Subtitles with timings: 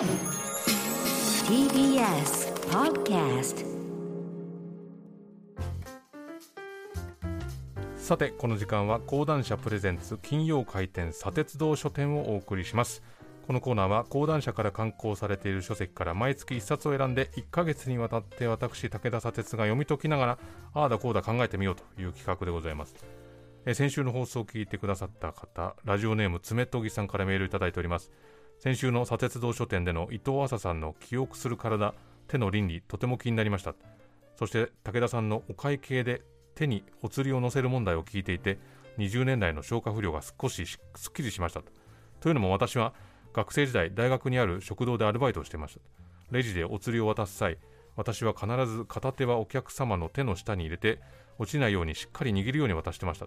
[0.00, 0.08] TBS
[2.70, 3.66] Podcast
[7.98, 13.02] さてこの時間は講談社プレゼンツ金曜開店砂鉄道書店をお送りします。
[13.46, 20.38] このコーナーは講談社から刊行されている書籍から毎月1冊を選んで1ヶ月にわたって私武田砂鉄が読み解きながら
[20.72, 22.96] ああだこうだ考えてみようという企画でございます。
[23.66, 28.10] え先週の放送を聞いてくださった方ラジオネームつめとぎさんからメールいただいております。
[28.60, 31.94] 先週の砂鉄道書店での伊藤麻さんの記憶する体
[32.28, 33.74] 手の倫理とても気になりました。
[34.38, 36.20] そして武田さんのお会計で
[36.54, 38.58] 手にお釣りを乗せる問題を聞いていて
[38.98, 41.62] 20年来の消化不良が少しすっきりしました
[42.20, 42.28] と。
[42.28, 42.92] いうのも私は
[43.32, 45.80] 学生時代大学にある食堂でアルバイトをしていました。
[46.30, 47.56] レジでお釣りを渡す際
[47.96, 51.00] 私は必ず片手はお客様の手の下に入れて
[51.38, 53.26] 落ちないようにしっかり握るように渡してました。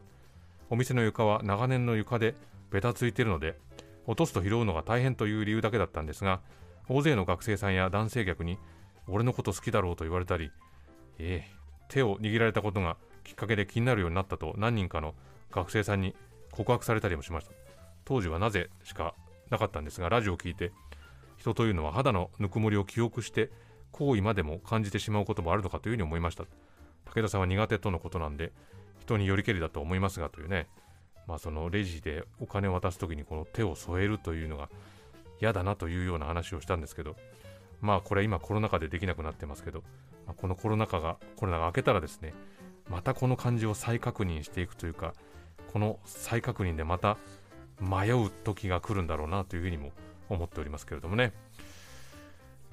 [0.70, 2.36] お店の床は長年の床で
[2.70, 3.58] べたついているので
[4.06, 6.42] 落とすと拾うのが大変という理由だけだったんですが
[6.90, 8.58] 大勢の学生さんや男性客に
[9.08, 10.52] 俺のこと好きだろうと言われたり
[11.20, 15.14] ええ手を握られたことがきっかけで気になるようになったと何人かの
[15.52, 16.16] 学生さんに
[16.52, 17.52] 告白されたりもしました。
[18.06, 19.16] 当時はなぜしか
[19.50, 20.72] なかったんですがラジオを聞いて
[21.38, 23.50] 人というのは肌のぬくもりを記憶して
[23.92, 26.46] 行為までも感じてしまうこともあるのかというふうに思いました。
[27.06, 28.52] 武田さんは苦手とのことなんで
[29.00, 30.68] 人によりけりだと思いますがというね
[31.28, 34.70] まあそのレジでお金を渡す時にこの手を添えるというのが
[35.42, 37.16] 嫌だなというような話をしたんですけど
[37.82, 39.84] まあこれ今コロナ禍でできなくなってますけど、
[40.26, 42.34] まあ、このコロナ禍がコロナが明けたらですね
[42.90, 45.14] またこの感じを再確認していくというか
[45.72, 47.18] この再確認でまた
[47.80, 49.92] 迷う時が来るんだろうなというふうにも
[50.30, 51.34] 思っておりますけれどもね。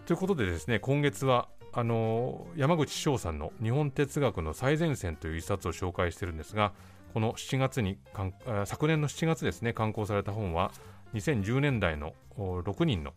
[0.07, 6.73] ということでですね今月はあの山口翔さんの「日本哲学の最前線」という一冊を紹介してるんですが
[7.13, 7.99] この7月に
[8.65, 10.71] 昨年の7月ですね刊行された本は
[11.15, 13.13] 2010年代の6人の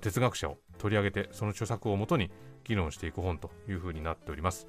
[0.00, 2.30] 哲学者を取り上げてその著作をもとに
[2.64, 4.68] 議論していく本というふうになっております。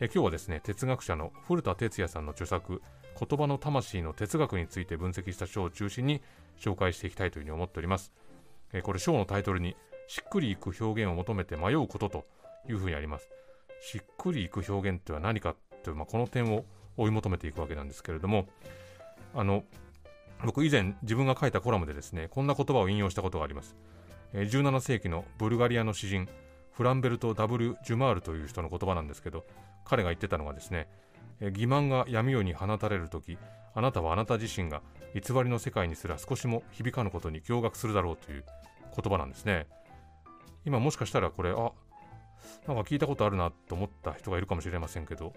[0.00, 2.82] え今日はですね哲学者の古田哲也さんの著作
[3.18, 6.22] 言葉の魂の哲学について分析した書を中心に
[6.58, 8.12] 紹介していきたいというふうに思っております。
[8.72, 9.76] えこれ章のタイトルに
[10.08, 12.26] しっくりいく表現を求めて迷うことと
[12.68, 13.30] いうふうにあります。
[13.80, 16.64] しっくりいく表現とは何かという、まあ、この点を
[16.98, 18.46] 追い求めていくわけなんですけれども
[19.34, 19.64] あの
[20.44, 23.74] 僕以前自分が書いたコラムでですねこんな言葉を引用したことがあります。
[24.34, 26.28] 17世紀のブルガリアの詩人
[26.72, 29.46] フランベルト・ W・ ジュマールという人の言葉なんですけど
[29.86, 30.86] 彼が言ってたのがですね
[31.40, 33.38] 欺瞞が闇夜に放たれる時
[33.74, 34.82] あなたはあなた自身が
[35.14, 38.44] 偽りの世界にすら少しも響かぬことに驚愕するだろうという
[38.94, 39.66] 言葉なんですね。
[40.64, 41.72] 今もしかしたらこれあ
[42.66, 45.32] なんか聞いたことあるなと思った人がいるかもしれませんけど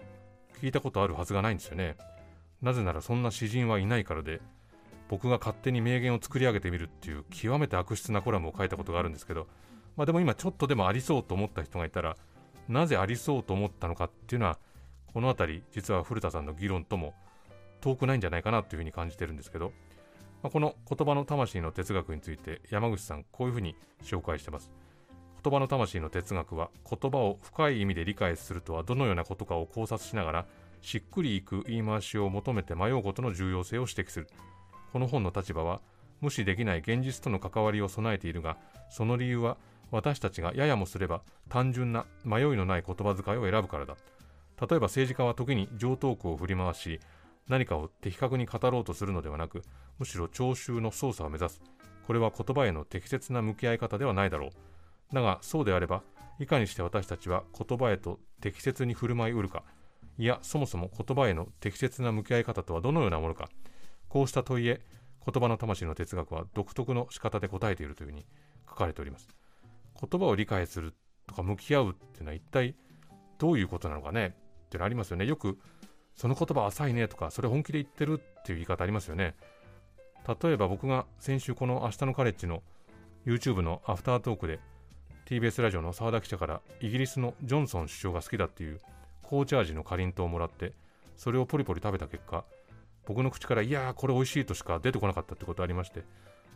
[0.62, 1.96] 聞いたことあるはずがないんですよね。
[2.62, 4.40] なぜならそんな詩人はいないからで
[5.08, 9.48] 僕が勝手に名言を作り上げてみるっていう極めて悪質なコラムを書いたことがあるんですけど、
[9.96, 12.16] まあ、でも今ちょっとでもありそうと思った人がいたら
[12.68, 14.58] なぜありそうと思ったのかっていうのは
[15.12, 17.14] この辺り実は古田さんの議論とも
[17.80, 19.72] 遠くないんじゃないかなというふうに感じてるんですけど、
[20.44, 23.74] まあ、この言葉の魂の哲学について山口さんこういうふうに
[24.04, 24.70] 紹介してます。
[25.44, 30.46] 言葉の魂の哲学は言葉を深い意味で理解するとはどのようなことかを考察しながら
[30.80, 34.28] しっくりいく言い回しを求めて迷うことの重要性を指摘する。
[34.92, 35.80] この本の立場は
[36.20, 38.56] 無視できない現実との関わりを備えているが
[38.88, 39.56] その理由は
[39.90, 43.96] 私たちがややもすれば単純な迷いのない言葉遣いを選ぶからだ。
[44.60, 47.00] 例えば政治家は時に常套句を振り回し
[47.48, 49.62] 何かを的確に語ろうとするのではなく
[49.98, 51.62] むしろ聴衆の操作を目指す。
[52.06, 54.50] これは言葉への適切な向き合い方ではないだろう。
[55.12, 56.02] だがそうであれば
[56.38, 59.62] いかにして私たちは言葉へと適切に振る舞いうるか
[60.18, 63.48] いやそもそも言葉への適切な向き合い方とはどのようなものか
[64.08, 64.82] こうした問いへ
[65.24, 68.26] 言葉の魂の哲学は独特の仕方で答えているというふうに
[68.68, 69.28] 書かれております。
[70.00, 70.94] 言葉を理解する
[71.26, 72.74] とか向き合うっていうのは一体
[73.38, 74.34] どういうことなのかね
[74.66, 75.26] っていうのありますよね。
[75.26, 75.58] よく
[76.16, 79.34] その言葉浅いねとかそれ本気で言ってるっていう言い方ありますよね。
[80.42, 82.62] 例えば僕が先週この明日のカレッジの
[83.24, 84.60] YouTube のアフタートークで
[85.32, 88.82] TBS ラジオの澤田記者からイギリスのジョンソン首相が好きだっていう
[89.22, 90.74] 紅茶味のかりんとうをもらって
[91.16, 92.44] それをポリポリ食べた結果
[93.06, 96.02] 僕の口からいやーこれ美味しいとしか出てこなかったってことありまして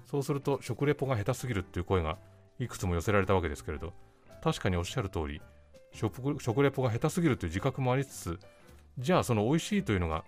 [0.05, 2.19] そうすると食レポが下手すぎるっていう声が
[2.59, 3.95] いくつも寄せられたわけですけれど
[4.45, 5.41] 確かにおっしゃる通り
[5.95, 8.39] 食食レポが下手すぎるという自覚もありつつ
[8.99, 10.23] じゃあその美味しいというのが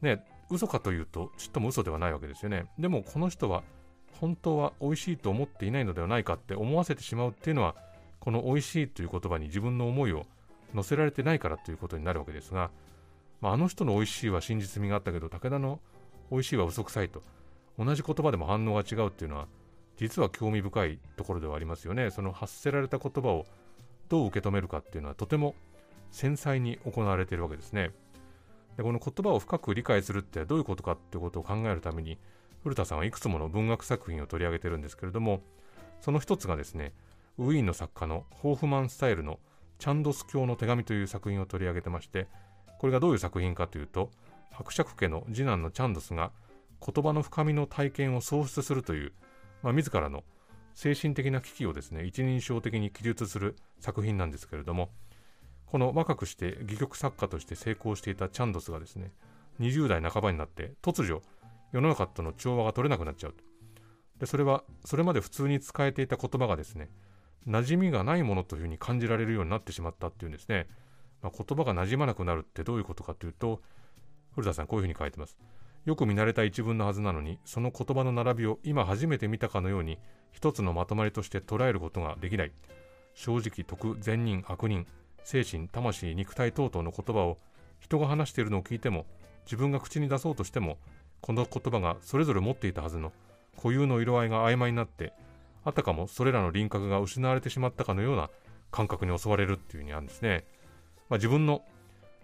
[0.00, 2.64] ね嘘かというとちっとも嘘ではないわけですよね。
[2.78, 3.62] でもこの人は
[4.20, 7.74] 本当は美味しいと思っていないのではないかって思わせてしまうっていうのは
[8.20, 10.26] この美味しいという言葉に自分の思いを
[10.74, 12.70] 乗せられてないからということになるわけですが、
[13.40, 15.80] まあ、あの人の美味しいは真実味があったけど武田の
[16.30, 17.22] 美味しいは嘘くさいと。
[17.78, 19.46] 同じ言葉でも反応が違うっていうのは
[19.96, 22.10] 実は興味深いところではありますよね。
[22.10, 23.46] その発せられた言葉を
[24.08, 25.54] どう受け止めるかっていうのはとても
[26.10, 27.92] 繊細に行われているわけですね。
[28.76, 32.18] でこの言葉を深く理解するってどういうことかっていうことを考えるために
[32.62, 35.42] 古田さんはいくつもの文学作品を取り上げてるんですけれども
[36.00, 36.92] その一つがですね
[37.38, 39.38] ウィーンの作家のホーフマンスタイルの
[39.78, 42.26] チャンドス教の手紙という作品を取り上げてまして
[42.78, 44.10] これがどういう作品かというと
[44.50, 46.32] 伯爵家の次男のチャンドスが
[46.84, 49.12] 言葉の深みの体験を創出するという、
[49.62, 50.24] まあ、自らの
[50.74, 54.90] 精神的な危機をですね一人称的に記述する作品なんですけれども
[55.66, 59.12] この若くして戯曲作家として成功していたチャンドスがですね
[59.60, 61.20] 20代半ばになって突如
[61.72, 63.34] 世の中との調和が取れなくなっちゃう。
[64.18, 66.90] でそれはそれまで普通に使えていた言葉がですね
[67.46, 70.66] 馴染みがないものというふうに感じられるようになってしまったっていうんですね、
[71.22, 73.62] まあ、言葉が馴染まなくなるってどういうことかというと
[74.34, 75.38] 古田さんこういうふうに書いてます。
[75.84, 79.98] よく見慣れた一文のはずなのにその言葉の並びを今初めて見たかのように
[80.32, 82.52] 一つのまとまりとして捉えることができない。
[83.14, 84.86] 正直徳善人悪人
[85.24, 87.38] 精神魂肉体等々の言葉を
[87.80, 89.06] 人が話しているのを聞いても
[89.44, 90.78] 自分が口に出そうとしても
[91.20, 93.12] この言葉がそれぞれ持っていたはずの
[93.56, 95.12] 固有の色合いが曖昧になって
[95.64, 98.30] あたかもそれらの輪郭が失われてしまったかのような
[98.70, 100.44] 感覚に襲われるっていうふうにあるんですね。
[101.08, 101.62] まあ、自分の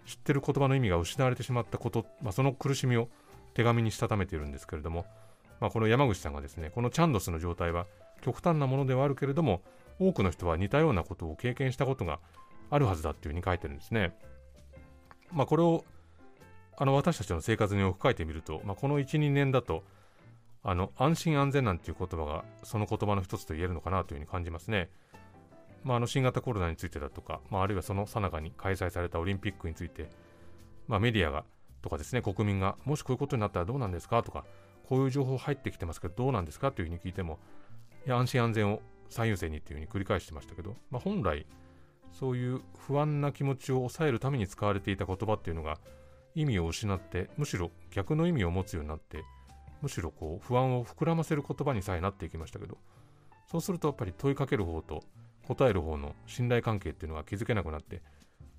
[0.05, 3.09] 知ってる言葉の意味が失われてしまったこと、まあ、その苦しみを
[3.53, 5.05] 手紙にしたためているんですけれども、
[5.59, 7.87] まあ、この山口さんがですねこのチャンドスの状態は
[8.21, 9.61] 極端なものではあるけれども
[9.99, 12.19] 多くの人は似たようなことを経験したことが
[12.69, 14.17] あるはずだっていうふうに書いてるんですね。
[15.31, 15.85] まあ、これを
[16.77, 19.83] あの私たちの生活に置き換えてみると、まあ、この1、2年だと
[20.63, 24.89] あの安心安全なんていう言葉がその言葉の一つと言えるのかなというふうに感じますね。
[25.83, 30.09] まあ、あの新型コロナについてだとか、まあ、あるいはその最中に開催されたオリンピックについて、
[30.87, 31.45] まあ、メディアが
[31.83, 34.43] とかですね、国民がもしこういうことになったらどうなんですかとか、
[34.89, 37.37] こういう情報入ってきてますけどどうなんですかというふうに聞いても、
[38.07, 41.45] いや安心安全を最優先にというふうに繰り返してましたけど、まあ、本来、
[42.11, 45.77] そういう不安な気持ちを抑えるために使われていた言葉っていうのが
[46.35, 49.23] 意味を失って、むしろ逆の意味を持つようになって、
[49.81, 52.77] むしろこう不安を膨らませる言葉にさえなっていきましたけど、
[53.49, 55.03] そうするとやっぱり問いかける方と
[55.47, 58.01] 答える方の信頼関係っていうのが築けなくなって、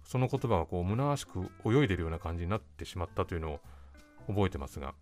[0.04, 3.60] その言葉がこう虚しく泳いでるような感じになってしまったというのを
[4.28, 4.94] 覚えてますが、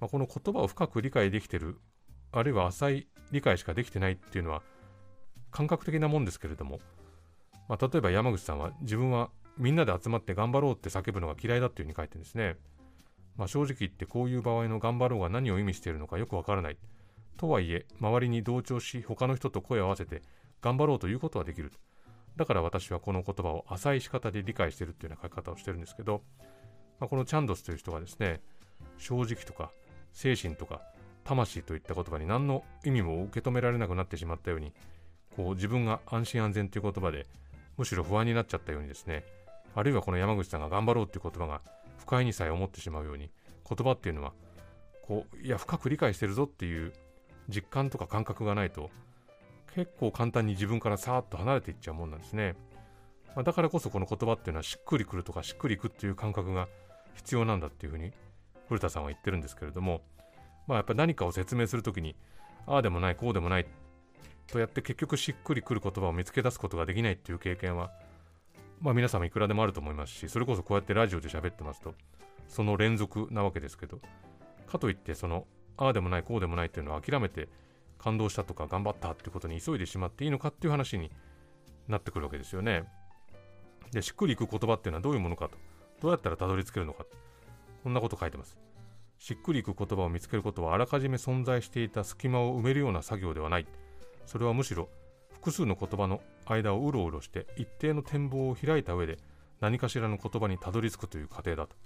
[0.00, 1.78] まあ、この言葉を深く理解できてる、
[2.32, 4.62] あるいは浅い理解しかできてないっていうのは
[5.50, 6.78] 感覚的なもんですけれども、
[7.68, 12.56] まあ、例えば山口さんは自分はみんなで集まって頑張ろうって叫ぶのが嫌いだっていうふうに書いてるんですね。
[13.36, 16.78] まあ、正直言ってこういう場合の頑張ろうが何を意味しているのかよくわからない。
[17.36, 20.22] とはいえ、周りに同調し、他の人と声を合わせて
[20.60, 21.72] 頑張ろうということはできる。
[22.36, 26.22] だから私はこの言葉を浅い仕方で理解しているというような書き方をしてるんですけど、
[27.00, 28.40] まあ、このチャンドスという人がですね、
[28.98, 29.70] 正直とか
[30.12, 30.80] 精神とか
[31.24, 34.72] 魂といった言葉に何の意味も受け止められなくなってしまったように、
[35.36, 37.26] こう自分が安心安全という言葉で
[37.76, 39.24] むしろ不安になっちゃったようにですね、
[39.74, 41.60] あるいはこの山口さんが頑張ろうという言葉が
[41.98, 43.30] 不快にさえ思ってしまうように、
[43.68, 44.32] 言葉っていうのは、
[45.02, 46.92] こう、いや、深く理解してるぞっていう
[47.48, 48.90] 実感とか感覚がないと、
[49.74, 52.54] 結構簡単に自分からさーっと離れていっちゃうもんなんですね。
[53.34, 56.68] まあ、だからこそこの言葉っていうのはしっくりくるとかしっくりいくっていう感覚が
[57.14, 58.12] 必要なんだっていうふうに
[58.68, 60.02] 古田さんは言ってるんですけれども、
[60.68, 62.16] まあ、やっぱり何かを説明するときに、
[62.66, 63.66] ああでもない、こうでもない
[64.46, 67.90] とやって結局しっくりくる言葉を見つけ出すことができないっていう経験は、
[68.84, 71.94] まあ皆様いくらでもあると思いますし、それこそこうやってラジオで喋ってますと、
[72.48, 73.98] その連続なわけですけど、
[74.66, 75.46] かといってその、
[75.78, 77.48] ああでもない、こうでもないっていうのを諦めて
[77.98, 81.10] 感動したとか頑張ったっていうことに急いでしまっていいのかっていう話に
[81.88, 82.84] なってくるわけですよね。
[83.90, 85.56] で、しっくりいく言葉っていうのはどういうものかと、
[86.02, 87.06] どうやったらたどり着けるのか、
[87.84, 88.58] こんなこと書いてます。
[89.16, 93.66] しっくりいく言葉を見つけることはあらかじめ存在していた隙間を埋めるような作業ではない。
[94.26, 94.90] それはむしろ
[95.44, 99.18] 複数の言葉の間をうろうろして一定の展望を開いた上で
[99.60, 101.76] 何かしらの言葉にたどり着くという過程だと。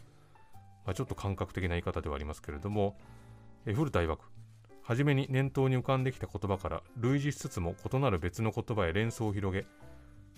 [0.87, 2.97] まあ、ちょっと感覚的な言い方ではありますけれども、
[3.67, 4.21] え古田曰く、
[4.85, 9.67] 初めに念頭に浮かんできた言葉から類似しつつも異なる別の言葉へ連想を広げ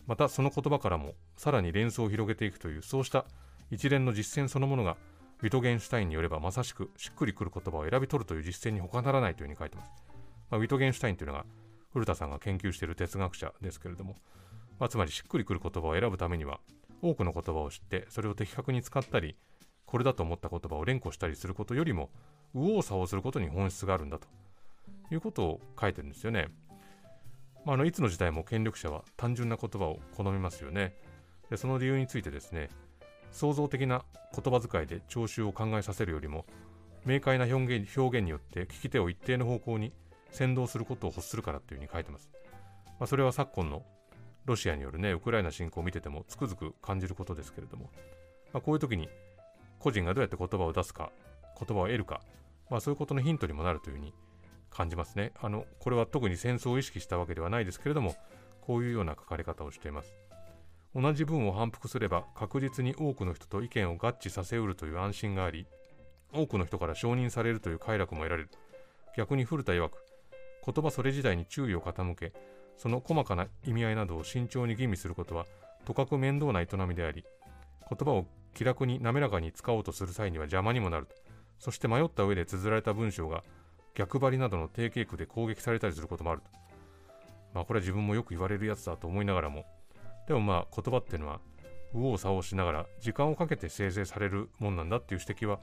[0.06, 3.26] またその言葉からもさらに連想を広げていくというそうした
[3.70, 4.96] 一連の実践そのものが
[5.42, 9.90] ウィトゲンシュタインによればまさしくしっくりくる言葉を選び取るという実践に他ならないというふうに書いてます、
[10.50, 11.44] まあ、ウィトゲンシュタインというのが
[11.92, 14.16] 古田さんが研究している哲学者ですけれども、
[14.78, 16.60] まあ、つまりしっくりくる言葉を選ぶためには
[17.02, 19.36] 多くの言葉を知ってそれを的確に使ったり
[19.86, 22.10] これだと思った言葉を連呼したりすることよりも
[22.54, 24.28] 右往左往することに本質があるんだと
[25.10, 26.48] いうことを書いてるんですよね。
[27.64, 30.94] まあ、あのいつの時代も権力者は単純な言葉を好みますよね。
[31.50, 32.70] でその理由についてですね、
[33.32, 36.46] 創造的な言葉遣いで聴衆を考えさせるよりも、
[37.04, 39.92] 明快な表現表現によって聞き手を一定の方向に
[40.30, 42.30] 先導することを欲するからというふうに書いてます。
[42.98, 43.82] まあ、それは昨今の
[44.44, 47.90] ロシアによるね、ウクライナ侵攻を見ててもつくづく感じることですけれども、
[48.52, 49.08] まあ、こういう時に
[49.78, 51.10] 個人がどうやって言葉を出すか、
[51.58, 52.20] 言葉を得るか、
[52.70, 54.14] まあ、そういうことのヒントにもなるというふうに
[54.70, 55.32] 感じますね。
[55.40, 58.14] あの、これは特に戦争を意識したわけではないですけれども、
[58.60, 60.14] こういうような書かれ方をしています。
[60.94, 65.66] 同じ文を反復すれば確実に多くの人と意見を合致させうるという安心があり、
[66.32, 68.50] 多くの人から承認されるという快楽も得られる。
[69.16, 70.04] 逆に古田曰く、
[70.64, 72.32] 言葉それ自体に注意を傾け、
[72.76, 75.46] その細かな意味合いなどを慎重に吟味することは、
[75.84, 77.24] とかく面倒な営みであり、
[77.88, 81.08] 言葉を気楽に滑らかに使おうとする際には邪魔にもなる。
[81.58, 83.44] そして迷った上で綴られた文章が
[83.94, 86.50] 逆張りなどの定型句で攻撃されたりすることもあると。
[87.52, 89.66] まあこれは自分もよく言われるやつだと思いながらも、
[90.26, 91.40] でもまあ言葉っていうのは
[91.92, 95.58] 右往左往しながら時間をかけて生成されるもんなんだっていう指摘は、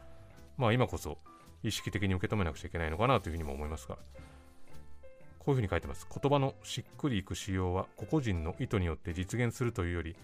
[0.57, 1.17] まあ今こそ
[1.63, 3.97] 意識的に受け止めなくちゃいけないのかなというふうにも思いますが、
[5.47, 6.05] こういうふうに書いてます。
[6.13, 10.17] 言葉のしっくりいく仕様は個々人の意図によって実現するというより、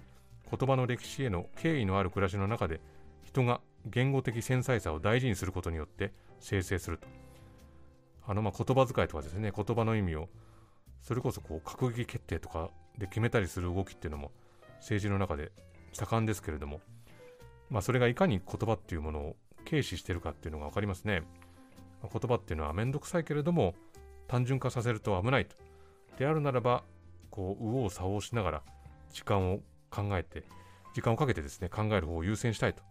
[0.52, 2.82] 言葉の歴史への敬意のある暮らしの中で
[3.24, 6.12] 人が言語的繊細さを大事にすることによって
[6.42, 7.08] 生成すると。
[8.28, 10.28] あのま言葉遣いとかですね、言葉の意味を
[11.02, 14.30] それこそこう閣議決定とかで決めたりする動きっていうのも
[14.80, 15.54] 政治の中で
[15.94, 16.82] 盛んですけれども、
[17.70, 21.22] まあ、それがいかに言葉っていうものを軽視してるかっていうのが分かりますね。
[22.02, 23.74] まあ、言葉っていうのはめんどくさいけれども
[24.34, 25.56] 単純化させると危ないと。
[26.18, 26.84] であるならば
[27.30, 28.62] こう右往左往しながら
[29.12, 29.60] 時間を
[29.92, 30.44] 考えて
[30.96, 32.82] 時間をかけてですね考える方を優先したいと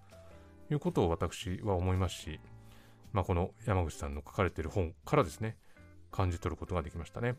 [0.70, 2.38] いうことを私は思いますし、
[3.12, 5.56] まあ、この山口さんの書かれている本からですね
[6.12, 7.34] 感じ取ることができましたね。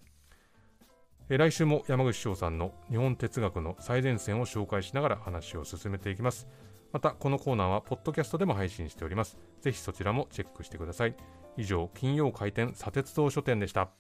[1.30, 6.50] え来週も山口翔さんの日本哲学の最前線を紹介しながら話を進めていきます。
[6.92, 9.38] また、このコーナーはポッドキャストでも配信しております。
[9.62, 11.16] ぜひそちらもチェックしてください。
[11.58, 13.92] 以上、金曜開店砂鉄道書店でした。